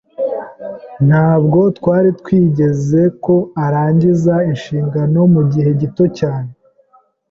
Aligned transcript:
Ntabwo 1.07 1.59
twari 1.77 2.09
twiteze 2.19 3.01
ko 3.25 3.35
arangiza 3.65 4.35
inshingano 4.51 5.19
mugihe 5.33 5.69
gito 5.81 6.05
cyane. 6.17 6.51